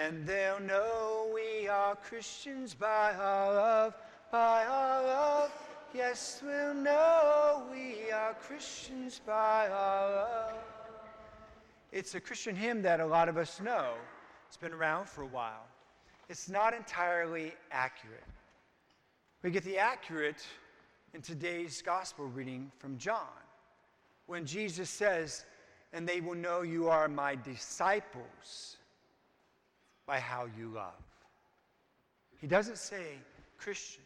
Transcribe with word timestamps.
And 0.00 0.26
they'll 0.26 0.60
know 0.60 1.30
we 1.34 1.68
are 1.68 1.94
Christians 1.94 2.72
by 2.72 3.12
our 3.12 3.54
love, 3.54 3.94
by 4.32 4.64
our 4.64 5.02
love. 5.04 5.52
Yes, 5.92 6.40
we'll 6.42 6.72
know 6.72 7.64
we 7.70 8.10
are 8.10 8.32
Christians 8.32 9.20
by 9.26 9.68
our 9.68 10.10
love. 10.10 10.54
It's 11.92 12.14
a 12.14 12.20
Christian 12.20 12.56
hymn 12.56 12.80
that 12.80 13.00
a 13.00 13.06
lot 13.06 13.28
of 13.28 13.36
us 13.36 13.60
know. 13.60 13.92
It's 14.48 14.56
been 14.56 14.72
around 14.72 15.06
for 15.06 15.20
a 15.20 15.26
while. 15.26 15.66
It's 16.30 16.48
not 16.48 16.72
entirely 16.72 17.52
accurate. 17.70 18.24
We 19.42 19.50
get 19.50 19.64
the 19.64 19.76
accurate 19.76 20.46
in 21.12 21.20
today's 21.20 21.82
gospel 21.82 22.24
reading 22.24 22.72
from 22.78 22.96
John 22.96 23.26
when 24.28 24.46
Jesus 24.46 24.88
says, 24.88 25.44
And 25.92 26.08
they 26.08 26.22
will 26.22 26.36
know 26.36 26.62
you 26.62 26.88
are 26.88 27.06
my 27.06 27.34
disciples 27.34 28.78
by 30.10 30.18
how 30.18 30.48
you 30.58 30.66
love. 30.74 31.00
He 32.40 32.48
doesn't 32.48 32.78
say 32.78 33.14
Christian. 33.58 34.02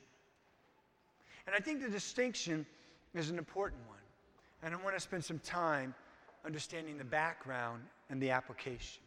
And 1.47 1.57
I 1.57 1.61
think 1.61 1.81
the 1.81 1.89
distinction 1.89 2.67
is 3.15 3.31
an 3.31 3.39
important 3.39 3.81
one. 3.89 3.97
And 4.63 4.75
I 4.75 4.85
want 4.85 4.95
to 4.97 5.01
spend 5.01 5.25
some 5.25 5.39
time 5.39 5.95
understanding 6.45 6.99
the 6.99 7.05
background 7.05 7.85
and 8.11 8.21
the 8.21 8.33
application. 8.33 9.01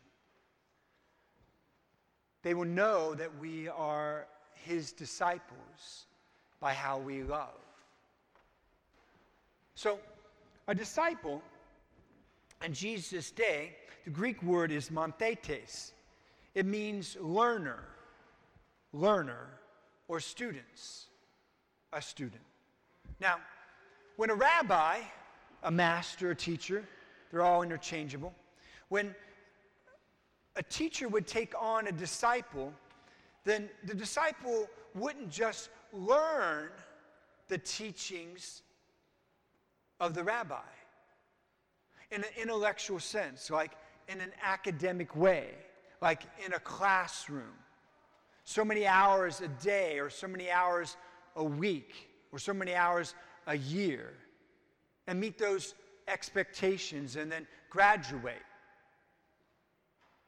They 2.41 2.55
will 2.55 2.65
know 2.65 3.13
that 3.13 3.29
we 3.39 3.67
are 3.67 4.25
his 4.55 4.91
disciples 4.91 6.07
by 6.59 6.73
how 6.73 6.97
we 6.97 7.21
love. 7.21 7.61
So, 9.75 9.99
a 10.67 10.73
disciple 10.73 11.43
in 12.65 12.73
Jesus' 12.73 13.29
day, 13.29 13.75
the 14.03 14.09
Greek 14.09 14.41
word 14.41 14.71
is 14.71 14.89
mathetes. 14.89 15.91
It 16.57 16.65
means 16.65 17.15
learner, 17.21 17.83
learner, 18.91 19.47
or 20.07 20.19
students, 20.19 21.05
a 21.93 22.01
student. 22.01 22.41
Now, 23.19 23.35
when 24.15 24.31
a 24.31 24.33
rabbi, 24.33 25.01
a 25.61 25.69
master, 25.69 26.31
a 26.31 26.35
teacher, 26.35 26.83
they're 27.29 27.43
all 27.43 27.61
interchangeable, 27.61 28.33
when 28.89 29.13
a 30.55 30.63
teacher 30.63 31.07
would 31.07 31.27
take 31.27 31.53
on 31.61 31.85
a 31.85 31.91
disciple, 31.91 32.73
then 33.43 33.69
the 33.83 33.93
disciple 33.93 34.67
wouldn't 34.95 35.29
just 35.29 35.69
learn 35.93 36.69
the 37.49 37.59
teachings 37.59 38.63
of 39.99 40.15
the 40.15 40.23
rabbi 40.23 40.65
in 42.09 42.23
an 42.23 42.31
intellectual 42.35 42.99
sense, 42.99 43.51
like 43.51 43.73
in 44.07 44.21
an 44.21 44.31
academic 44.41 45.15
way, 45.15 45.51
like 46.01 46.23
in 46.45 46.53
a 46.53 46.59
classroom. 46.59 47.53
So 48.43 48.63
many 48.63 48.87
hours 48.87 49.41
a 49.41 49.47
day, 49.47 49.99
or 49.99 50.09
so 50.09 50.27
many 50.27 50.49
hours 50.49 50.95
a 51.35 51.43
week, 51.43 52.09
or 52.31 52.39
so 52.39 52.53
many 52.53 52.73
hours 52.73 53.13
a 53.45 53.57
year, 53.57 54.13
and 55.07 55.19
meet 55.19 55.37
those 55.37 55.75
expectations 56.07 57.15
and 57.15 57.31
then 57.31 57.45
graduate 57.69 58.35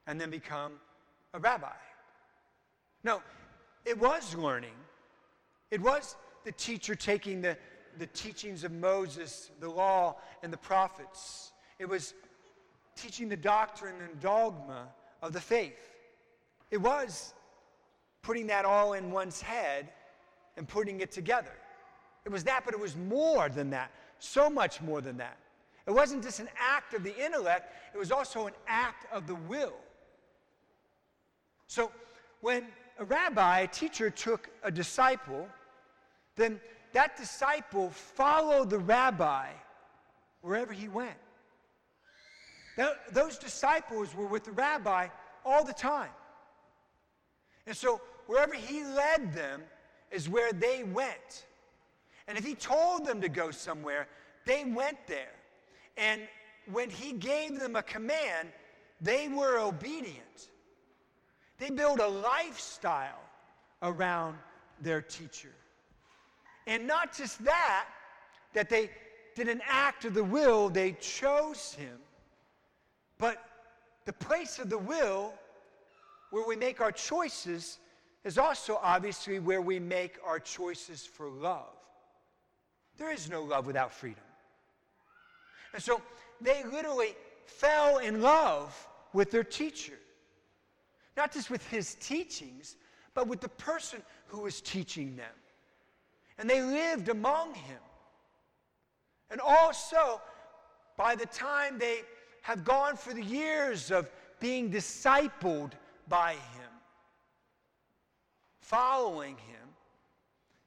and 0.06 0.20
then 0.20 0.30
become 0.30 0.72
a 1.34 1.38
rabbi. 1.38 1.68
No, 3.04 3.22
it 3.84 3.98
was 3.98 4.34
learning. 4.34 4.74
It 5.70 5.80
was 5.80 6.16
the 6.44 6.52
teacher 6.52 6.94
taking 6.94 7.40
the, 7.40 7.56
the 7.98 8.06
teachings 8.08 8.64
of 8.64 8.72
Moses, 8.72 9.50
the 9.60 9.68
law, 9.68 10.16
and 10.42 10.52
the 10.52 10.58
prophets. 10.58 11.52
It 11.78 11.88
was 11.88 12.14
teaching 12.96 13.28
the 13.28 13.36
doctrine 13.36 13.94
and 14.02 14.20
dogma 14.20 14.88
of 15.22 15.32
the 15.32 15.40
faith. 15.40 15.90
It 16.70 16.78
was 16.80 17.34
putting 18.22 18.46
that 18.48 18.64
all 18.64 18.92
in 18.92 19.10
one's 19.10 19.40
head 19.40 19.88
and 20.56 20.68
putting 20.68 21.00
it 21.00 21.10
together. 21.10 21.52
It 22.24 22.32
was 22.32 22.44
that, 22.44 22.64
but 22.64 22.74
it 22.74 22.80
was 22.80 22.96
more 22.96 23.48
than 23.48 23.70
that, 23.70 23.90
so 24.18 24.50
much 24.50 24.80
more 24.80 25.00
than 25.00 25.16
that. 25.18 25.36
It 25.86 25.92
wasn't 25.92 26.22
just 26.22 26.38
an 26.38 26.48
act 26.58 26.94
of 26.94 27.02
the 27.02 27.16
intellect, 27.24 27.72
it 27.94 27.98
was 27.98 28.12
also 28.12 28.46
an 28.46 28.52
act 28.68 29.06
of 29.12 29.26
the 29.26 29.34
will. 29.34 29.74
So 31.66 31.90
when 32.40 32.66
a 32.98 33.04
rabbi, 33.04 33.60
a 33.60 33.66
teacher, 33.68 34.10
took 34.10 34.50
a 34.62 34.70
disciple, 34.70 35.48
then 36.36 36.60
that 36.92 37.16
disciple 37.16 37.90
followed 37.90 38.70
the 38.70 38.78
rabbi 38.78 39.48
wherever 40.42 40.72
he 40.72 40.88
went. 40.88 41.16
Those 43.12 43.38
disciples 43.38 44.14
were 44.14 44.26
with 44.26 44.44
the 44.44 44.52
rabbi 44.52 45.08
all 45.44 45.64
the 45.64 45.72
time. 45.72 46.10
And 47.66 47.76
so 47.76 48.00
wherever 48.26 48.54
he 48.54 48.84
led 48.84 49.32
them 49.32 49.62
is 50.10 50.28
where 50.28 50.52
they 50.52 50.84
went. 50.84 51.46
And 52.26 52.38
if 52.38 52.44
he 52.44 52.54
told 52.54 53.04
them 53.04 53.20
to 53.20 53.28
go 53.28 53.50
somewhere, 53.50 54.08
they 54.46 54.64
went 54.64 54.98
there. 55.06 55.32
And 55.96 56.22
when 56.72 56.90
he 56.90 57.12
gave 57.12 57.58
them 57.58 57.76
a 57.76 57.82
command, 57.82 58.48
they 59.00 59.28
were 59.28 59.58
obedient. 59.58 60.50
They 61.58 61.70
built 61.70 62.00
a 62.00 62.08
lifestyle 62.08 63.20
around 63.82 64.36
their 64.80 65.02
teacher. 65.02 65.52
And 66.66 66.86
not 66.86 67.16
just 67.16 67.44
that, 67.44 67.86
that 68.54 68.68
they 68.68 68.90
did 69.34 69.48
an 69.48 69.60
act 69.66 70.04
of 70.04 70.14
the 70.14 70.24
will, 70.24 70.68
they 70.68 70.92
chose 70.92 71.74
him. 71.74 71.98
But 73.20 73.44
the 74.06 74.14
place 74.14 74.58
of 74.58 74.70
the 74.70 74.78
will, 74.78 75.34
where 76.30 76.46
we 76.46 76.56
make 76.56 76.80
our 76.80 76.90
choices, 76.90 77.78
is 78.24 78.38
also 78.38 78.80
obviously 78.82 79.38
where 79.38 79.60
we 79.60 79.78
make 79.78 80.18
our 80.26 80.40
choices 80.40 81.04
for 81.06 81.28
love. 81.28 81.76
There 82.96 83.12
is 83.12 83.28
no 83.28 83.42
love 83.42 83.66
without 83.66 83.92
freedom. 83.92 84.24
And 85.74 85.82
so 85.82 86.00
they 86.40 86.64
literally 86.64 87.14
fell 87.46 87.98
in 87.98 88.22
love 88.22 88.88
with 89.12 89.30
their 89.30 89.44
teacher. 89.44 89.98
Not 91.16 91.32
just 91.32 91.50
with 91.50 91.66
his 91.68 91.96
teachings, 91.96 92.76
but 93.14 93.26
with 93.26 93.40
the 93.40 93.48
person 93.48 94.02
who 94.28 94.42
was 94.42 94.62
teaching 94.62 95.16
them. 95.16 95.34
And 96.38 96.48
they 96.48 96.62
lived 96.62 97.10
among 97.10 97.54
him. 97.54 97.78
And 99.30 99.40
also, 99.40 100.22
by 100.96 101.14
the 101.14 101.26
time 101.26 101.78
they 101.78 102.00
have 102.42 102.64
gone 102.64 102.96
for 102.96 103.12
the 103.12 103.22
years 103.22 103.90
of 103.90 104.10
being 104.40 104.70
discipled 104.70 105.72
by 106.08 106.32
him, 106.32 106.70
following 108.60 109.36
him, 109.36 109.68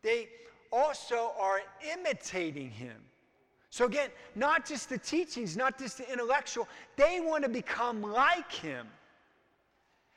they 0.02 0.28
also 0.72 1.32
are 1.40 1.62
imitating 1.94 2.70
him. 2.70 2.98
So, 3.70 3.86
again, 3.86 4.10
not 4.36 4.68
just 4.68 4.90
the 4.90 5.00
teachings, 5.00 5.58
not 5.58 5.80
just 5.80 5.98
the 5.98 6.12
intellectual, 6.12 6.68
they 6.96 7.20
want 7.20 7.44
to 7.44 7.50
become 7.50 8.04
like 8.04 8.52
him. 8.52 8.88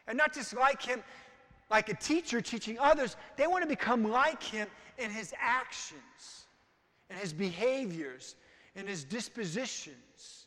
And 0.07 0.19
not 0.19 0.35
just 0.35 0.55
like 0.55 0.83
him, 0.83 1.03
like 1.71 1.89
a 1.89 1.95
teacher 1.95 2.41
teaching 2.41 2.79
others, 2.79 3.17
they 3.37 3.47
want 3.47 3.63
to 3.63 3.69
become 3.69 4.09
like 4.11 4.43
him 4.43 4.69
in 4.99 5.11
his 5.11 5.33
actions, 5.41 6.47
in 7.11 7.17
his 7.17 7.33
behaviors, 7.33 8.37
in 8.75 8.87
his 8.87 9.05
dispositions, 9.05 10.46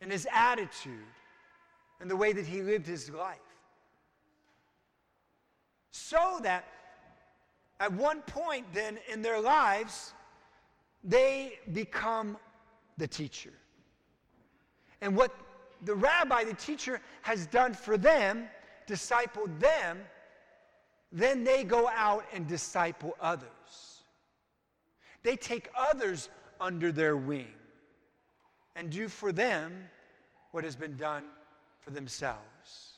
in 0.00 0.10
his 0.10 0.26
attitude, 0.32 1.06
and 2.00 2.10
the 2.10 2.16
way 2.16 2.32
that 2.32 2.46
he 2.46 2.62
lived 2.62 2.86
his 2.86 3.10
life. 3.10 3.38
So 5.90 6.38
that 6.42 6.66
at 7.80 7.92
one 7.92 8.22
point, 8.22 8.66
then, 8.72 8.98
in 9.12 9.20
their 9.20 9.40
lives, 9.40 10.14
they 11.04 11.58
become 11.72 12.38
the 12.96 13.06
teacher. 13.06 13.52
And 15.02 15.14
what 15.14 15.34
the 15.84 15.94
rabbi, 15.94 16.44
the 16.44 16.54
teacher, 16.54 17.00
has 17.22 17.46
done 17.46 17.74
for 17.74 17.98
them, 17.98 18.48
discipled 18.86 19.60
them, 19.60 19.98
then 21.12 21.44
they 21.44 21.64
go 21.64 21.88
out 21.88 22.24
and 22.32 22.46
disciple 22.46 23.16
others. 23.20 23.50
They 25.22 25.36
take 25.36 25.68
others 25.76 26.30
under 26.60 26.92
their 26.92 27.16
wing 27.16 27.52
and 28.74 28.90
do 28.90 29.08
for 29.08 29.32
them 29.32 29.88
what 30.56 30.64
has 30.64 30.74
been 30.74 30.96
done 30.96 31.22
for 31.80 31.90
themselves. 31.90 32.96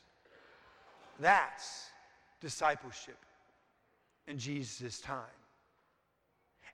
That's 1.19 1.87
discipleship 2.41 3.19
in 4.29 4.39
Jesus' 4.39 5.01
time. 5.01 5.25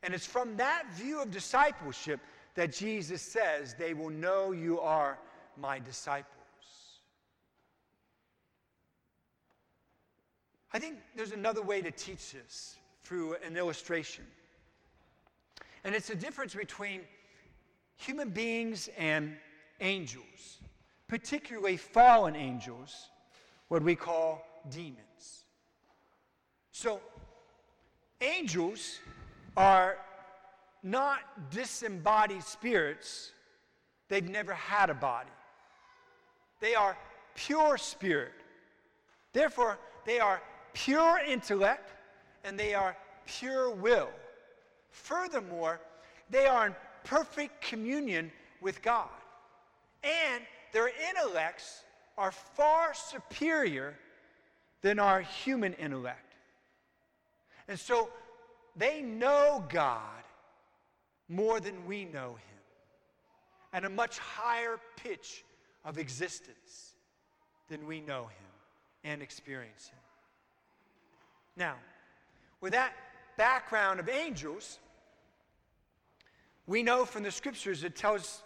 And 0.02 0.12
it's 0.12 0.26
from 0.26 0.58
that 0.58 0.84
view 0.92 1.22
of 1.22 1.30
discipleship 1.30 2.20
that 2.54 2.70
Jesus 2.70 3.22
says, 3.22 3.74
They 3.78 3.94
will 3.94 4.10
know 4.10 4.52
you 4.52 4.78
are 4.78 5.18
my 5.58 5.78
disciples. 5.78 6.28
I 10.70 10.78
think 10.78 10.98
there's 11.16 11.32
another 11.32 11.62
way 11.62 11.80
to 11.80 11.90
teach 11.90 12.32
this 12.32 12.76
through 13.04 13.36
an 13.36 13.56
illustration. 13.56 14.26
And 15.82 15.94
it's 15.94 16.08
the 16.08 16.14
difference 16.14 16.54
between 16.54 17.00
human 17.96 18.28
beings 18.28 18.90
and 18.98 19.34
angels, 19.80 20.58
particularly 21.08 21.76
fallen 21.76 22.36
angels, 22.36 23.10
what 23.68 23.82
we 23.82 23.94
call 23.94 24.44
demons. 24.70 25.44
So, 26.72 27.00
angels 28.20 28.98
are 29.56 29.98
not 30.82 31.50
disembodied 31.50 32.42
spirits, 32.42 33.32
they've 34.08 34.28
never 34.28 34.52
had 34.52 34.90
a 34.90 34.94
body. 34.94 35.30
They 36.60 36.74
are 36.74 36.96
pure 37.34 37.78
spirit. 37.78 38.32
Therefore, 39.32 39.78
they 40.04 40.20
are 40.20 40.42
pure 40.72 41.20
intellect 41.26 41.90
and 42.44 42.58
they 42.58 42.74
are 42.74 42.96
pure 43.26 43.70
will. 43.70 44.10
Furthermore, 44.90 45.80
they 46.30 46.46
are 46.46 46.66
in 46.66 46.74
perfect 47.04 47.60
communion 47.60 48.30
with 48.60 48.82
God. 48.82 49.08
And 50.02 50.42
their 50.74 50.90
intellects 51.08 51.84
are 52.18 52.32
far 52.32 52.92
superior 52.92 53.96
than 54.82 54.98
our 54.98 55.22
human 55.22 55.72
intellect. 55.74 56.34
And 57.68 57.78
so 57.78 58.10
they 58.76 59.00
know 59.00 59.64
God 59.68 60.00
more 61.28 61.60
than 61.60 61.86
we 61.86 62.04
know 62.04 62.34
Him 62.34 62.58
at 63.72 63.84
a 63.84 63.88
much 63.88 64.18
higher 64.18 64.78
pitch 64.96 65.44
of 65.84 65.96
existence 65.96 66.94
than 67.68 67.86
we 67.86 68.00
know 68.00 68.24
Him 68.24 68.50
and 69.04 69.22
experience 69.22 69.88
Him. 69.88 69.98
Now, 71.56 71.74
with 72.60 72.72
that 72.72 72.92
background 73.36 74.00
of 74.00 74.08
angels, 74.08 74.78
we 76.66 76.82
know 76.82 77.04
from 77.04 77.22
the 77.22 77.30
scriptures 77.30 77.84
it 77.84 77.96
tells 77.96 78.43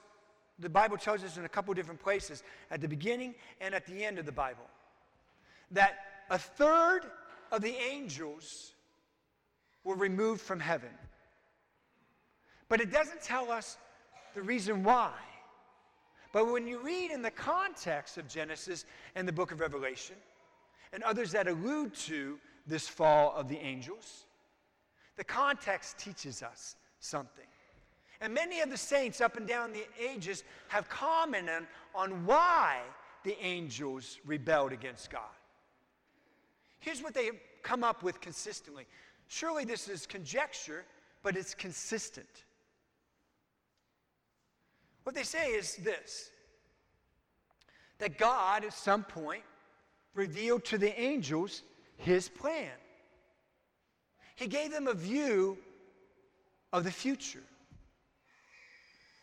the 0.58 0.68
Bible 0.68 0.96
tells 0.96 1.22
us 1.22 1.36
in 1.36 1.44
a 1.44 1.48
couple 1.48 1.72
different 1.74 2.00
places 2.00 2.42
at 2.70 2.80
the 2.80 2.88
beginning 2.88 3.34
and 3.60 3.74
at 3.74 3.86
the 3.86 4.04
end 4.04 4.18
of 4.18 4.26
the 4.26 4.32
Bible 4.32 4.64
that 5.70 5.98
a 6.30 6.38
third 6.38 7.02
of 7.52 7.62
the 7.62 7.74
angels 7.74 8.72
were 9.84 9.94
removed 9.94 10.40
from 10.40 10.60
heaven. 10.60 10.90
But 12.68 12.80
it 12.80 12.90
doesn't 12.90 13.22
tell 13.22 13.50
us 13.50 13.78
the 14.34 14.42
reason 14.42 14.82
why. 14.84 15.12
But 16.32 16.52
when 16.52 16.66
you 16.66 16.80
read 16.80 17.10
in 17.10 17.22
the 17.22 17.30
context 17.30 18.18
of 18.18 18.28
Genesis 18.28 18.84
and 19.14 19.26
the 19.26 19.32
book 19.32 19.50
of 19.50 19.60
Revelation, 19.60 20.16
and 20.92 21.02
others 21.02 21.32
that 21.32 21.48
allude 21.48 21.94
to 21.94 22.38
this 22.66 22.88
fall 22.88 23.34
of 23.34 23.48
the 23.48 23.58
angels, 23.58 24.26
the 25.16 25.24
context 25.24 25.98
teaches 25.98 26.42
us 26.42 26.76
something. 27.00 27.46
And 28.20 28.34
many 28.34 28.60
of 28.60 28.70
the 28.70 28.76
saints 28.76 29.20
up 29.20 29.36
and 29.36 29.46
down 29.46 29.72
the 29.72 29.86
ages 30.00 30.42
have 30.68 30.88
commented 30.88 31.66
on 31.94 32.26
why 32.26 32.80
the 33.24 33.36
angels 33.44 34.18
rebelled 34.24 34.72
against 34.72 35.10
God. 35.10 35.22
Here's 36.80 37.02
what 37.02 37.14
they 37.14 37.30
come 37.62 37.84
up 37.84 38.02
with 38.02 38.20
consistently. 38.20 38.86
Surely 39.28 39.64
this 39.64 39.88
is 39.88 40.06
conjecture, 40.06 40.84
but 41.22 41.36
it's 41.36 41.54
consistent. 41.54 42.44
What 45.04 45.14
they 45.14 45.22
say 45.22 45.48
is 45.50 45.76
this 45.76 46.30
that 47.98 48.16
God, 48.16 48.64
at 48.64 48.72
some 48.72 49.02
point, 49.02 49.42
revealed 50.14 50.64
to 50.66 50.78
the 50.78 50.98
angels 51.00 51.62
his 51.96 52.28
plan. 52.28 52.70
He 54.36 54.46
gave 54.46 54.70
them 54.70 54.86
a 54.86 54.94
view 54.94 55.58
of 56.72 56.84
the 56.84 56.92
future. 56.92 57.42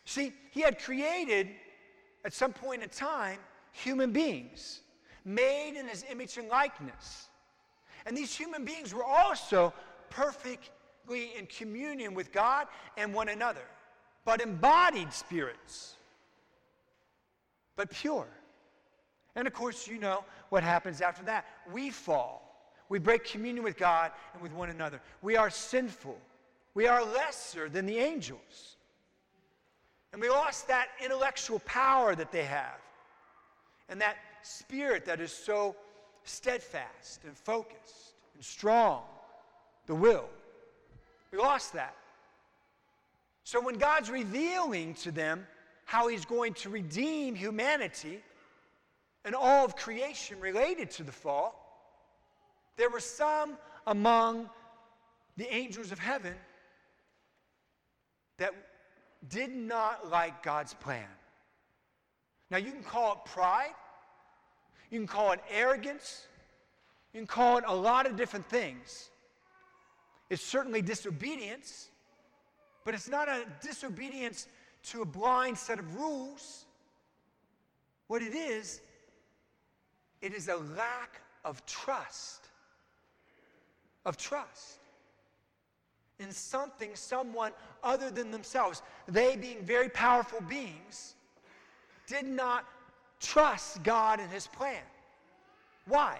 See, 0.06 0.32
he 0.52 0.62
had 0.62 0.78
created 0.82 1.48
at 2.24 2.32
some 2.32 2.52
point 2.52 2.82
in 2.82 2.88
time 2.88 3.38
human 3.72 4.12
beings 4.12 4.80
made 5.24 5.76
in 5.76 5.86
his 5.86 6.04
image 6.10 6.38
and 6.38 6.48
likeness. 6.48 7.28
And 8.06 8.16
these 8.16 8.34
human 8.34 8.64
beings 8.64 8.94
were 8.94 9.04
also 9.04 9.74
perfectly 10.08 11.32
in 11.36 11.46
communion 11.46 12.14
with 12.14 12.32
God 12.32 12.68
and 12.96 13.12
one 13.12 13.28
another, 13.28 13.64
but 14.24 14.40
embodied 14.40 15.12
spirits, 15.12 15.94
but 17.74 17.90
pure. 17.90 18.28
And 19.34 19.46
of 19.48 19.52
course, 19.52 19.88
you 19.88 19.98
know 19.98 20.24
what 20.50 20.62
happens 20.62 21.00
after 21.00 21.24
that. 21.24 21.46
We 21.72 21.90
fall. 21.90 22.42
We 22.88 23.00
break 23.00 23.24
communion 23.24 23.64
with 23.64 23.76
God 23.76 24.12
and 24.34 24.40
with 24.40 24.52
one 24.52 24.70
another. 24.70 25.00
We 25.20 25.36
are 25.36 25.50
sinful. 25.50 26.16
We 26.74 26.86
are 26.86 27.04
lesser 27.04 27.68
than 27.68 27.86
the 27.86 27.98
angels. 27.98 28.75
And 30.16 30.22
we 30.22 30.30
lost 30.30 30.66
that 30.68 30.88
intellectual 31.04 31.58
power 31.66 32.14
that 32.14 32.32
they 32.32 32.44
have 32.44 32.80
and 33.90 34.00
that 34.00 34.16
spirit 34.40 35.04
that 35.04 35.20
is 35.20 35.30
so 35.30 35.76
steadfast 36.24 37.20
and 37.24 37.36
focused 37.36 38.14
and 38.34 38.42
strong, 38.42 39.02
the 39.84 39.94
will. 39.94 40.24
We 41.30 41.36
lost 41.36 41.74
that. 41.74 41.94
So 43.44 43.60
when 43.60 43.74
God's 43.74 44.08
revealing 44.08 44.94
to 45.02 45.12
them 45.12 45.46
how 45.84 46.08
He's 46.08 46.24
going 46.24 46.54
to 46.54 46.70
redeem 46.70 47.34
humanity 47.34 48.22
and 49.26 49.34
all 49.34 49.66
of 49.66 49.76
creation 49.76 50.40
related 50.40 50.90
to 50.92 51.02
the 51.02 51.12
fall, 51.12 51.92
there 52.78 52.88
were 52.88 53.00
some 53.00 53.58
among 53.86 54.48
the 55.36 55.54
angels 55.54 55.92
of 55.92 55.98
heaven 55.98 56.36
that 58.38 58.54
did 59.28 59.54
not 59.54 60.10
like 60.10 60.42
God's 60.42 60.74
plan. 60.74 61.08
Now, 62.50 62.58
you 62.58 62.70
can 62.70 62.82
call 62.82 63.12
it 63.12 63.30
pride, 63.30 63.74
you 64.90 64.98
can 64.98 65.06
call 65.06 65.32
it 65.32 65.40
arrogance, 65.50 66.26
you 67.12 67.20
can 67.20 67.26
call 67.26 67.58
it 67.58 67.64
a 67.66 67.74
lot 67.74 68.06
of 68.06 68.16
different 68.16 68.48
things. 68.48 69.10
It's 70.30 70.42
certainly 70.42 70.82
disobedience, 70.82 71.88
but 72.84 72.94
it's 72.94 73.08
not 73.08 73.28
a 73.28 73.44
disobedience 73.62 74.46
to 74.90 75.02
a 75.02 75.04
blind 75.04 75.58
set 75.58 75.78
of 75.78 75.96
rules. 75.96 76.66
What 78.06 78.22
it 78.22 78.34
is, 78.34 78.80
it 80.20 80.32
is 80.32 80.48
a 80.48 80.56
lack 80.56 81.20
of 81.44 81.64
trust 81.66 82.48
of 84.04 84.16
trust 84.16 84.78
in 86.18 86.30
something, 86.30 86.90
someone 86.94 87.52
other 87.82 88.10
than 88.10 88.30
themselves. 88.30 88.82
They, 89.06 89.36
being 89.36 89.62
very 89.62 89.88
powerful 89.88 90.40
beings, 90.42 91.14
did 92.06 92.26
not 92.26 92.64
trust 93.20 93.82
God 93.82 94.20
and 94.20 94.30
His 94.30 94.46
plan. 94.46 94.82
Why? 95.86 96.18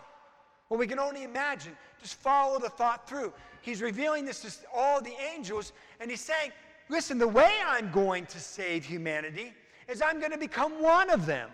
Well, 0.69 0.79
we 0.79 0.87
can 0.87 0.99
only 0.99 1.23
imagine. 1.23 1.77
Just 2.01 2.15
follow 2.15 2.59
the 2.59 2.69
thought 2.69 3.09
through. 3.09 3.33
He's 3.63 3.83
revealing 3.83 4.25
this 4.25 4.41
to 4.43 4.51
all 4.75 5.01
the 5.01 5.15
angels, 5.35 5.73
and 6.01 6.11
He's 6.11 6.21
saying, 6.21 6.53
Listen, 6.89 7.19
the 7.19 7.27
way 7.27 7.53
I'm 7.67 7.91
going 7.91 8.27
to 8.27 8.39
save 8.39 8.85
humanity 8.85 9.53
is 9.89 10.01
I'm 10.01 10.21
going 10.21 10.31
to 10.31 10.39
become 10.39 10.81
one 10.81 11.11
of 11.11 11.27
them. 11.27 11.51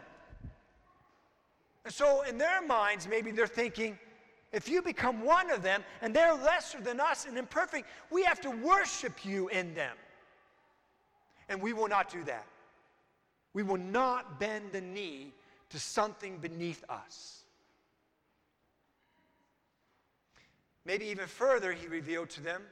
And 1.85 1.93
so, 1.93 2.23
in 2.23 2.39
their 2.39 2.65
minds, 2.65 3.09
maybe 3.09 3.31
they're 3.31 3.47
thinking, 3.47 3.99
if 4.53 4.69
you 4.69 4.83
become 4.83 5.25
one 5.25 5.51
of 5.51 5.63
them 5.63 5.83
and 6.03 6.15
they're 6.15 6.35
lesser 6.35 6.81
than 6.81 7.01
us 7.01 7.25
and 7.25 7.39
imperfect, 7.39 7.89
we 8.11 8.23
have 8.25 8.41
to 8.43 8.51
worship 8.51 9.25
you 9.25 9.49
in 9.49 9.75
them. 9.75 9.97
And 11.49 11.61
we 11.61 11.73
will 11.73 11.89
not 11.89 12.11
do 12.11 12.23
that. 12.25 12.47
We 13.55 13.63
will 13.63 13.79
not 13.79 14.39
bend 14.39 14.73
the 14.73 14.81
knee 14.81 15.33
to 15.71 15.79
something 15.79 16.39
beneath 16.39 16.85
us. 16.89 17.45
Maybe 20.85 21.07
even 21.07 21.27
further, 21.27 21.73
he 21.73 21.87
revealed 21.87 22.31
to 22.31 22.43
them, 22.43 22.63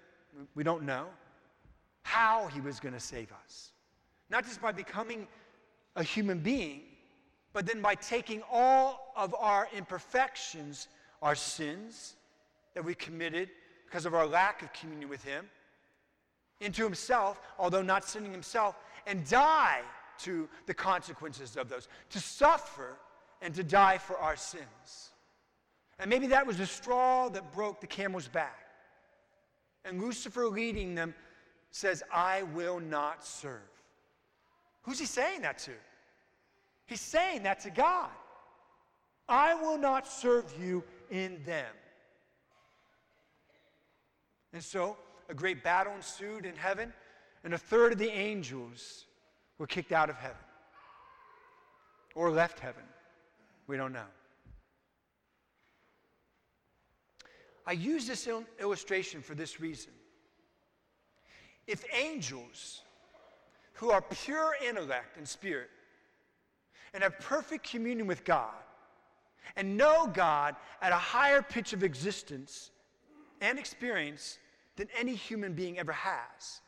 we 0.55 0.65
don't 0.65 0.83
know, 0.83 1.07
how 2.03 2.49
he 2.49 2.61
was 2.61 2.81
going 2.81 2.95
to 2.95 3.01
save 3.01 3.33
us. 3.45 3.71
Not 4.31 4.45
just 4.45 4.61
by 4.61 4.73
becoming 4.73 5.27
a 5.97 6.03
human 6.03 6.41
being, 6.41 6.83
but 7.53 7.67
then 7.67 7.81
by 7.81 7.95
taking 7.95 8.43
all 8.51 9.13
of 9.17 9.35
our 9.35 9.69
imperfections 9.77 10.89
our 11.23 11.35
sins 11.35 12.15
that 12.75 12.85
we 12.85 12.95
committed 12.95 13.51
because 13.87 14.07
of 14.07 14.15
our 14.15 14.27
lack 14.27 14.63
of 14.63 14.73
communion 14.73 15.09
with 15.09 15.25
Him 15.25 15.49
into 16.61 16.85
Himself, 16.85 17.41
although 17.59 17.83
not 17.83 18.05
sinning 18.05 18.33
Himself, 18.33 18.77
and 19.07 19.29
die 19.29 19.81
to 20.19 20.49
the 20.67 20.75
consequences 20.75 21.57
of 21.57 21.69
those, 21.69 21.89
to 22.11 22.21
suffer 22.21 22.97
and 23.43 23.55
to 23.55 23.65
die 23.65 23.99
for 23.99 24.19
our 24.19 24.37
sins. 24.37 25.11
And 25.99 26.09
maybe 26.09 26.27
that 26.29 26.47
was 26.47 26.59
the 26.59 26.67
straw 26.67 27.29
that 27.31 27.53
broke 27.53 27.81
the 27.81 27.87
camel's 27.87 28.29
back. 28.29 28.67
And 29.85 30.01
Lucifer 30.01 30.47
leading 30.47 30.95
them 30.95 31.15
says, 31.71 32.03
I 32.13 32.43
will 32.55 32.81
not 32.81 33.25
serve. 33.25 33.61
Who's 34.83 34.99
he 34.99 35.07
saying 35.07 35.43
that 35.43 35.59
to? 35.59 35.73
He's 36.87 37.01
saying 37.01 37.45
that 37.45 37.61
to 37.61 37.71
God. 37.71 38.11
I 39.29 39.55
will 39.55 39.79
not 39.79 40.09
serve 40.09 40.53
you 40.61 40.83
in 41.11 41.43
them. 41.45 41.75
And 44.53 44.63
so, 44.63 44.97
a 45.29 45.35
great 45.35 45.63
battle 45.63 45.93
ensued 45.95 46.45
in 46.45 46.57
heaven, 46.57 46.93
and 47.45 47.55
a 47.55 47.59
third 47.59 47.93
of 47.93 47.99
the 47.99 48.11
angels 48.11 49.07
were 49.59 49.67
kicked 49.67 49.93
out 49.93 50.11
of 50.11 50.17
heaven 50.17 50.37
or 52.15 52.31
left 52.31 52.59
heaven. 52.59 52.83
We 53.67 53.77
don't 53.77 53.93
know. 53.93 54.07
I 57.67 57.73
use 57.73 58.07
this 58.07 58.27
il- 58.27 58.45
illustration 58.59 59.23
for 59.23 59.35
this 59.35 59.61
reason. 59.61 59.93
If 61.67 61.85
angels, 61.95 62.83
who 63.75 63.91
are 63.91 64.03
pure 64.03 64.57
intellect 64.67 65.17
and 65.17 65.29
spirit, 65.29 65.71
and 66.93 67.03
have 67.05 67.19
perfect 67.21 67.71
communion 67.71 68.09
with 68.09 68.25
God, 68.25 68.57
and 69.57 69.77
know 69.77 70.07
God 70.07 70.57
at 70.81 70.93
a 70.93 70.97
higher 70.97 71.43
pitch 71.43 71.73
of 71.73 71.83
existence 71.83 72.71
and 73.41 73.59
experience 73.59 74.39
than 74.77 74.89
any 74.99 75.15
human 75.15 75.55
being 75.55 75.79
ever 75.79 75.93
has, 75.93 76.61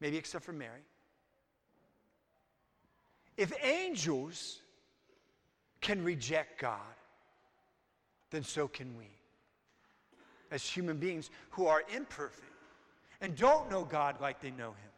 maybe 0.00 0.16
except 0.16 0.44
for 0.44 0.52
Mary. 0.52 0.82
If 3.36 3.52
angels 3.62 4.60
can 5.80 6.02
reject 6.02 6.60
God, 6.60 6.80
then 8.30 8.42
so 8.42 8.66
can 8.66 8.96
we. 8.96 9.08
As 10.50 10.68
human 10.68 10.96
beings 10.96 11.30
who 11.50 11.66
are 11.66 11.82
imperfect 11.94 12.42
and 13.20 13.36
don't 13.36 13.70
know 13.70 13.84
God 13.84 14.20
like 14.20 14.40
they 14.40 14.50
know 14.50 14.70
Him. 14.70 14.90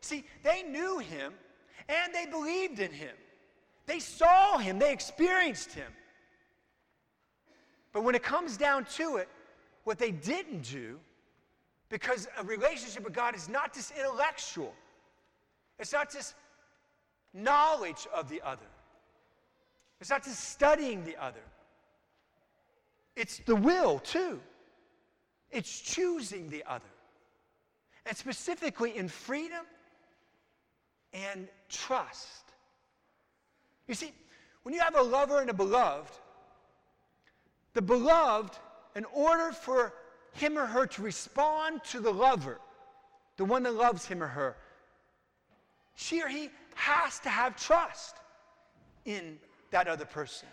See, 0.00 0.24
they 0.42 0.62
knew 0.62 0.98
Him 0.98 1.32
and 1.88 2.14
they 2.14 2.26
believed 2.26 2.80
in 2.80 2.90
Him. 2.90 3.14
They 3.86 4.00
saw 4.00 4.58
Him, 4.58 4.78
they 4.78 4.92
experienced 4.92 5.72
Him. 5.72 5.90
But 7.92 8.02
when 8.02 8.14
it 8.14 8.22
comes 8.22 8.56
down 8.56 8.84
to 8.96 9.16
it, 9.16 9.28
what 9.84 9.98
they 9.98 10.10
didn't 10.10 10.62
do, 10.62 10.98
because 11.88 12.28
a 12.38 12.44
relationship 12.44 13.04
with 13.04 13.14
God 13.14 13.34
is 13.36 13.48
not 13.48 13.72
just 13.72 13.92
intellectual, 13.96 14.74
it's 15.78 15.92
not 15.92 16.12
just 16.12 16.34
knowledge 17.32 18.06
of 18.14 18.28
the 18.28 18.42
other, 18.42 18.66
it's 20.00 20.10
not 20.10 20.24
just 20.24 20.50
studying 20.50 21.04
the 21.04 21.16
other, 21.16 21.40
it's 23.14 23.38
the 23.46 23.56
will 23.56 23.98
too. 24.00 24.40
It's 25.50 25.80
choosing 25.80 26.50
the 26.50 26.64
other. 26.66 26.84
And 28.04 28.16
specifically 28.16 28.96
in 28.96 29.08
freedom 29.08 29.64
and 31.12 31.48
trust. 31.68 32.44
You 33.88 33.94
see, 33.94 34.12
when 34.62 34.74
you 34.74 34.80
have 34.80 34.96
a 34.96 35.02
lover 35.02 35.40
and 35.40 35.50
a 35.50 35.54
beloved, 35.54 36.12
the 37.74 37.82
beloved, 37.82 38.58
in 38.94 39.04
order 39.06 39.52
for 39.52 39.94
him 40.32 40.58
or 40.58 40.66
her 40.66 40.86
to 40.86 41.02
respond 41.02 41.84
to 41.84 42.00
the 42.00 42.10
lover, 42.10 42.60
the 43.36 43.44
one 43.44 43.62
that 43.62 43.74
loves 43.74 44.06
him 44.06 44.22
or 44.22 44.26
her, 44.26 44.56
she 45.94 46.22
or 46.22 46.28
he 46.28 46.50
has 46.74 47.20
to 47.20 47.28
have 47.28 47.56
trust 47.56 48.16
in 49.04 49.38
that 49.70 49.88
other 49.88 50.04
person. 50.04 50.48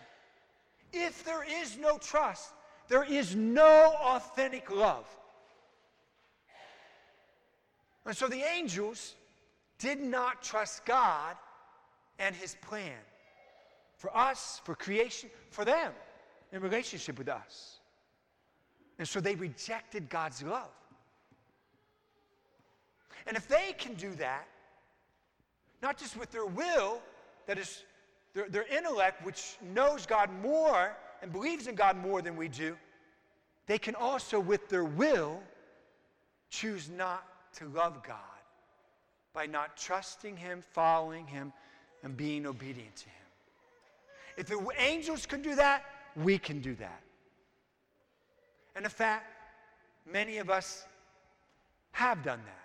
If 0.92 1.24
there 1.24 1.44
is 1.44 1.78
no 1.78 1.98
trust, 1.98 2.52
there 2.88 3.04
is 3.04 3.36
no 3.36 3.96
authentic 4.00 4.70
love. 4.70 5.08
And 8.06 8.16
so 8.16 8.28
the 8.28 8.44
angels 8.44 9.16
did 9.80 10.00
not 10.00 10.44
trust 10.44 10.86
God 10.86 11.36
and 12.20 12.36
his 12.36 12.56
plan 12.62 13.00
for 13.98 14.16
us, 14.16 14.62
for 14.64 14.76
creation, 14.76 15.30
for 15.50 15.66
them 15.66 15.92
in 16.52 16.62
relationship 16.62 17.18
with 17.18 17.30
us. 17.30 17.80
And 19.00 19.08
so 19.08 19.20
they 19.20 19.36
rejected 19.36 20.10
God's 20.10 20.44
love. 20.44 20.70
And 23.26 23.38
if 23.38 23.48
they 23.48 23.74
can 23.78 23.94
do 23.96 24.14
that, 24.16 24.48
not 25.82 25.98
just 25.98 26.18
with 26.18 26.32
their 26.32 26.46
will, 26.46 27.02
that 27.48 27.58
is 27.58 27.84
their, 28.34 28.50
their 28.50 28.66
intellect, 28.68 29.26
which 29.26 29.56
knows 29.74 30.06
God 30.06 30.30
more 30.42 30.96
and 31.22 31.32
believes 31.32 31.68
in 31.68 31.76
God 31.76 31.98
more 31.98 32.22
than 32.22 32.36
we 32.36 32.48
do, 32.48 32.76
they 33.66 33.78
can 33.78 33.96
also, 33.96 34.40
with 34.40 34.68
their 34.70 34.84
will, 34.84 35.42
choose 36.50 36.90
not 36.90 37.26
to 37.56 37.66
love 37.70 38.04
God 38.04 38.18
by 39.34 39.46
not 39.46 39.78
trusting 39.78 40.38
Him, 40.38 40.62
following 40.62 41.26
Him, 41.26 41.54
and 42.04 42.16
being 42.16 42.46
obedient 42.46 42.96
to 42.98 43.06
Him. 43.06 43.23
If 44.38 44.48
the 44.48 44.66
angels 44.78 45.26
can 45.26 45.42
do 45.42 45.56
that, 45.56 45.84
we 46.16 46.38
can 46.38 46.60
do 46.60 46.76
that. 46.76 47.02
And 48.76 48.86
in 48.86 48.92
fact, 48.92 49.26
many 50.12 50.38
of 50.38 50.50
us 50.50 50.86
have 51.92 52.24
done 52.24 52.42
that. 52.46 52.64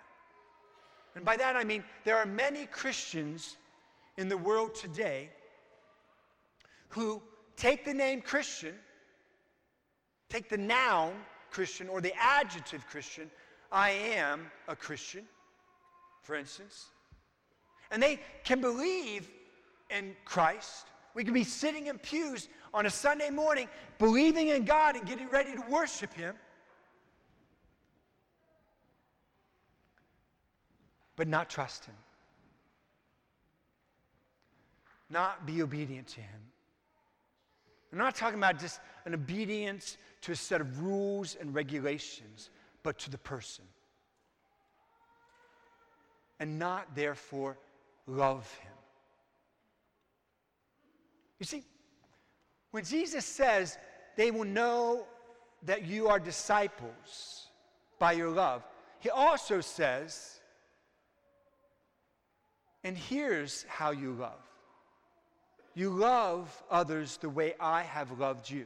And 1.15 1.25
by 1.25 1.37
that 1.37 1.55
I 1.55 1.63
mean 1.63 1.83
there 2.03 2.17
are 2.17 2.25
many 2.25 2.65
Christians 2.65 3.57
in 4.17 4.29
the 4.29 4.37
world 4.37 4.75
today 4.75 5.29
who 6.89 7.21
take 7.55 7.85
the 7.85 7.93
name 7.93 8.21
Christian, 8.21 8.75
take 10.29 10.49
the 10.49 10.57
noun 10.57 11.13
Christian 11.51 11.87
or 11.89 12.01
the 12.01 12.13
adjective 12.19 12.85
Christian, 12.87 13.29
I 13.71 13.91
am 13.91 14.49
a 14.67 14.75
Christian, 14.75 15.25
for 16.23 16.35
instance, 16.35 16.85
and 17.91 18.01
they 18.01 18.19
can 18.43 18.61
believe 18.61 19.29
in 19.89 20.15
Christ 20.25 20.85
we 21.13 21.23
can 21.23 21.33
be 21.33 21.43
sitting 21.43 21.87
in 21.87 21.97
pews 21.97 22.47
on 22.73 22.85
a 22.85 22.89
Sunday 22.89 23.29
morning, 23.29 23.67
believing 23.97 24.49
in 24.49 24.65
God 24.65 24.95
and 24.95 25.05
getting 25.05 25.27
ready 25.29 25.53
to 25.53 25.63
worship 25.69 26.13
Him. 26.13 26.35
But 31.15 31.27
not 31.27 31.49
trust 31.49 31.85
Him. 31.85 31.95
Not 35.09 35.45
be 35.45 35.61
obedient 35.61 36.07
to 36.09 36.21
Him. 36.21 36.39
I'm 37.91 37.97
not 37.97 38.15
talking 38.15 38.37
about 38.37 38.59
just 38.59 38.79
an 39.05 39.13
obedience 39.13 39.97
to 40.21 40.31
a 40.31 40.35
set 40.35 40.61
of 40.61 40.81
rules 40.81 41.35
and 41.39 41.55
regulations, 41.55 42.49
but 42.83 42.99
to 42.99 43.09
the 43.09 43.17
person. 43.17 43.65
And 46.39 46.59
not, 46.59 46.95
therefore, 46.95 47.57
love 48.05 48.51
Him. 48.61 48.71
You 51.39 51.45
see, 51.45 51.63
when 52.71 52.83
Jesus 52.83 53.25
says 53.25 53.77
they 54.15 54.31
will 54.31 54.45
know 54.45 55.05
that 55.63 55.85
you 55.85 56.07
are 56.07 56.19
disciples 56.19 57.47
by 57.97 58.11
your 58.11 58.29
love, 58.29 58.63
he 58.99 59.09
also 59.09 59.61
says, 59.61 60.39
and 62.83 62.97
here's 62.97 63.65
how 63.67 63.91
you 63.91 64.11
love 64.11 64.39
you 65.75 65.89
love 65.91 66.63
others 66.69 67.17
the 67.17 67.29
way 67.29 67.53
I 67.59 67.83
have 67.83 68.19
loved 68.19 68.49
you. 68.49 68.65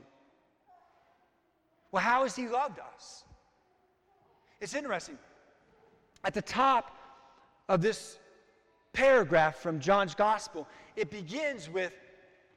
Well, 1.92 2.02
how 2.02 2.24
has 2.24 2.36
he 2.36 2.48
loved 2.48 2.80
us? 2.80 3.24
It's 4.60 4.74
interesting. 4.74 5.20
At 6.24 6.34
the 6.34 6.42
top 6.42 6.98
of 7.70 7.84
this 7.84 8.18
paragraph 8.94 9.58
from 9.58 9.80
John's 9.80 10.16
gospel, 10.16 10.68
it 10.96 11.12
begins 11.12 11.70
with 11.70 11.94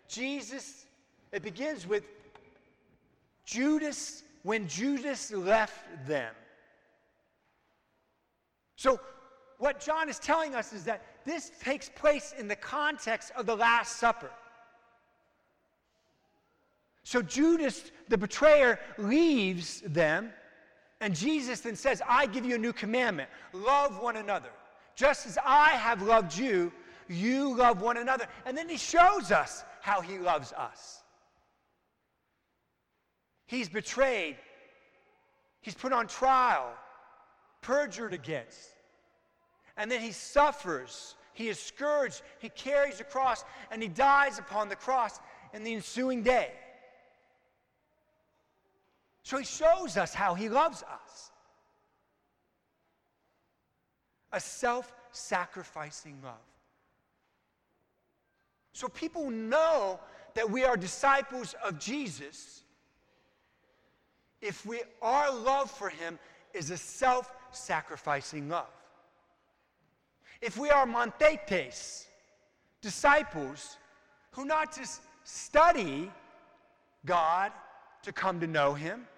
Jesus, 0.09 0.87
it 1.33 1.43
begins 1.43 1.87
with 1.87 2.05
Judas 3.45 4.23
when 4.43 4.69
Judas 4.69 5.33
left 5.33 6.07
them. 6.07 6.33
So, 8.77 9.01
what 9.59 9.81
John 9.81 10.09
is 10.09 10.19
telling 10.19 10.55
us 10.55 10.73
is 10.73 10.85
that 10.85 11.03
this 11.25 11.51
takes 11.63 11.89
place 11.89 12.35
in 12.39 12.47
the 12.47 12.57
context 12.57 13.33
of 13.37 13.47
the 13.47 13.57
Last 13.57 13.97
Supper. 13.97 14.31
So, 17.05 17.23
Judas, 17.23 17.91
the 18.09 18.19
betrayer, 18.19 18.79
leaves 18.99 19.81
them, 19.81 20.31
and 21.01 21.15
Jesus 21.15 21.61
then 21.61 21.77
says, 21.77 22.03
I 22.07 22.27
give 22.27 22.45
you 22.45 22.55
a 22.55 22.59
new 22.59 22.73
commandment 22.73 23.29
love 23.53 24.01
one 24.01 24.17
another. 24.17 24.51
Just 24.95 25.27
as 25.27 25.39
I 25.45 25.71
have 25.71 26.03
loved 26.03 26.37
you, 26.37 26.73
you 27.09 27.55
love 27.55 27.83
one 27.83 27.99
another. 27.99 28.27
And 28.47 28.57
then 28.57 28.69
he 28.69 28.77
shows 28.77 29.31
us 29.31 29.65
how 29.87 30.01
he 30.01 30.19
loves 30.19 30.53
us. 30.53 31.05
He's 33.47 33.69
betrayed, 33.69 34.37
he's 35.61 35.77
put 35.77 35.93
on 35.93 36.09
trial, 36.09 36.73
perjured 37.63 38.13
against, 38.13 38.71
and 39.77 39.89
then 39.89 40.01
he 40.01 40.11
suffers. 40.11 41.15
He 41.35 41.49
is 41.49 41.61
scourged, 41.61 42.23
he 42.41 42.49
carries 42.49 42.99
a 42.99 43.05
cross, 43.05 43.45
and 43.71 43.81
he 43.81 43.89
dies 43.89 44.41
upon 44.41 44.69
the 44.69 44.75
cross 44.75 45.21
in 45.55 45.63
the 45.63 45.75
ensuing 45.75 46.25
day. 46.25 46.51
So 49.23 49.39
he 49.39 49.45
shows 49.45 49.97
us 49.97 50.13
how 50.13 50.35
he 50.35 50.49
loves 50.49 50.83
us 50.83 51.31
a 54.33 54.41
self 54.41 54.93
sacrificing 55.13 56.19
love. 56.25 56.56
So 58.77 58.89
people 58.89 59.31
know 59.31 59.99
that 60.35 60.51
we 60.51 60.63
are 60.65 60.77
disciples 60.77 61.55
of 61.65 61.79
Jesus 61.79 62.63
if 64.43 64.67
we, 64.67 64.83
our 65.01 65.35
love 65.35 65.71
for 65.71 65.89
him 65.89 66.19
is 66.53 66.69
a 66.69 66.77
self 66.77 67.33
sacrificing 67.53 68.51
love. 68.51 68.69
If 70.43 70.59
we 70.59 70.69
are 70.69 70.85
mathetes, 70.85 72.05
disciples 72.83 73.79
who 74.33 74.45
not 74.45 74.77
just 74.77 75.01
study 75.25 76.13
God 77.07 77.53
to 78.03 78.13
come 78.13 78.41
to 78.41 78.47
know 78.47 78.75
Him 78.75 79.09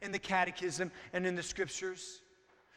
in 0.00 0.12
the 0.12 0.18
catechism 0.20 0.92
and 1.12 1.26
in 1.26 1.34
the 1.34 1.42
scriptures, 1.42 2.20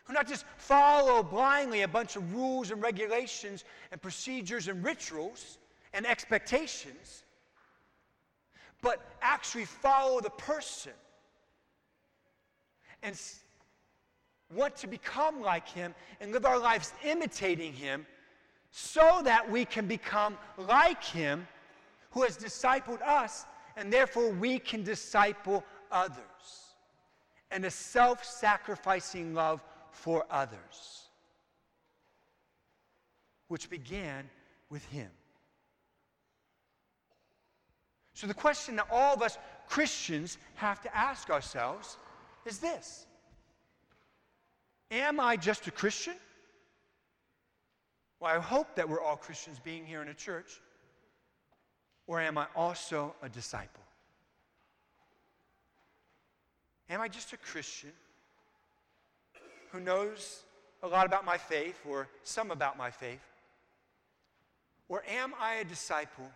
who 0.05 0.13
not 0.13 0.27
just 0.27 0.45
follow 0.57 1.21
blindly 1.21 1.83
a 1.83 1.87
bunch 1.87 2.15
of 2.15 2.33
rules 2.33 2.71
and 2.71 2.81
regulations 2.81 3.63
and 3.91 4.01
procedures 4.01 4.67
and 4.67 4.83
rituals 4.83 5.59
and 5.93 6.05
expectations, 6.05 7.23
but 8.81 8.99
actually 9.21 9.65
follow 9.65 10.21
the 10.21 10.29
person 10.29 10.93
and 13.03 13.19
want 14.55 14.75
to 14.77 14.87
become 14.87 15.41
like 15.41 15.67
him 15.67 15.93
and 16.19 16.31
live 16.31 16.45
our 16.45 16.59
lives 16.59 16.93
imitating 17.03 17.73
him 17.73 18.05
so 18.71 19.21
that 19.23 19.49
we 19.49 19.65
can 19.65 19.87
become 19.87 20.37
like 20.57 21.03
him 21.03 21.47
who 22.11 22.23
has 22.23 22.37
discipled 22.37 23.01
us 23.01 23.45
and 23.75 23.91
therefore 23.91 24.29
we 24.29 24.59
can 24.59 24.83
disciple 24.83 25.63
others. 25.91 26.17
And 27.51 27.65
a 27.65 27.71
self 27.71 28.23
sacrificing 28.23 29.33
love 29.33 29.61
for 29.91 30.25
others, 30.29 31.09
which 33.49 33.69
began 33.69 34.29
with 34.69 34.85
him. 34.85 35.09
So, 38.21 38.27
the 38.27 38.35
question 38.35 38.75
that 38.75 38.85
all 38.91 39.15
of 39.15 39.23
us 39.23 39.39
Christians 39.67 40.37
have 40.53 40.79
to 40.83 40.95
ask 40.95 41.31
ourselves 41.31 41.97
is 42.45 42.59
this 42.59 43.07
Am 44.91 45.19
I 45.19 45.37
just 45.37 45.65
a 45.65 45.71
Christian? 45.71 46.13
Well, 48.19 48.31
I 48.31 48.39
hope 48.39 48.75
that 48.75 48.87
we're 48.87 49.01
all 49.01 49.15
Christians 49.15 49.57
being 49.57 49.87
here 49.87 50.03
in 50.03 50.07
a 50.07 50.13
church. 50.13 50.61
Or 52.05 52.21
am 52.21 52.37
I 52.37 52.45
also 52.55 53.15
a 53.23 53.29
disciple? 53.29 53.81
Am 56.91 57.01
I 57.01 57.07
just 57.07 57.33
a 57.33 57.37
Christian 57.37 57.91
who 59.71 59.79
knows 59.79 60.43
a 60.83 60.87
lot 60.87 61.07
about 61.07 61.25
my 61.25 61.39
faith 61.39 61.79
or 61.89 62.07
some 62.23 62.51
about 62.51 62.77
my 62.77 62.91
faith? 62.91 63.25
Or 64.89 65.03
am 65.09 65.33
I 65.39 65.55
a 65.55 65.63
disciple 65.63 66.29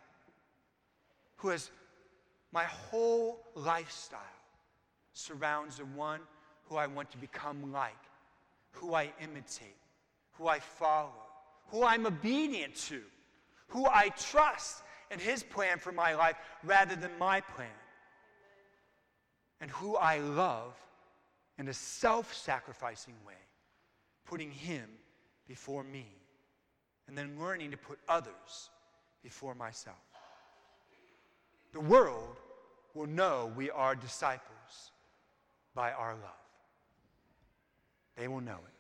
who 1.37 1.49
has 1.49 1.71
my 2.51 2.63
whole 2.63 3.39
lifestyle 3.55 4.19
surrounds 5.13 5.77
the 5.77 5.85
one 5.85 6.21
who 6.69 6.77
I 6.77 6.87
want 6.87 7.11
to 7.11 7.17
become 7.17 7.71
like, 7.71 7.93
who 8.71 8.93
I 8.93 9.11
imitate, 9.21 9.75
who 10.33 10.47
I 10.47 10.59
follow, 10.59 11.11
who 11.67 11.83
I'm 11.83 12.05
obedient 12.05 12.75
to, 12.87 13.01
who 13.67 13.85
I 13.85 14.09
trust 14.09 14.83
in 15.11 15.19
his 15.19 15.43
plan 15.43 15.77
for 15.77 15.91
my 15.91 16.15
life 16.15 16.35
rather 16.63 16.95
than 16.95 17.11
my 17.19 17.41
plan, 17.41 17.67
and 19.61 19.69
who 19.71 19.95
I 19.95 20.19
love 20.19 20.73
in 21.57 21.67
a 21.67 21.73
self 21.73 22.33
sacrificing 22.33 23.15
way, 23.25 23.33
putting 24.25 24.51
him 24.51 24.89
before 25.47 25.83
me, 25.83 26.07
and 27.07 27.17
then 27.17 27.39
learning 27.39 27.71
to 27.71 27.77
put 27.77 27.99
others 28.09 28.69
before 29.23 29.55
myself. 29.55 30.14
The 31.75 31.82
world 31.82 32.38
will 32.94 33.05
know 33.05 33.51
we 33.53 33.70
are 33.70 33.96
disciples 33.96 34.91
by 35.74 35.91
our 35.91 36.13
love. 36.13 36.32
They 38.15 38.29
will 38.29 38.39
know 38.39 38.53
it. 38.53 38.75